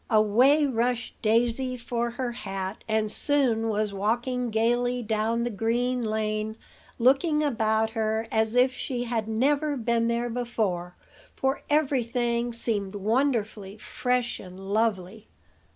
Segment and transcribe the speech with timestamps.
[0.09, 6.57] Away rushed Daisy for her hat, and soon was walking gayly down the green lane,
[6.97, 10.95] looking about her as if she had never been there before;
[11.35, 15.27] for every thing seemed wonderfully fresh and lovely.